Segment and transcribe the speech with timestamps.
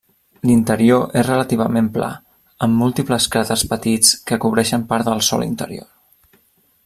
[0.49, 2.07] L'interior és relativament pla,
[2.67, 5.89] amb múltiples cràters petits que cobreixen part del sòl interior.